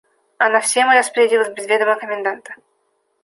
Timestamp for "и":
0.91-0.95